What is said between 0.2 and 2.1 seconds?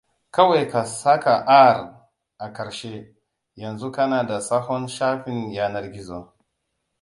Kawai ka saka 'R'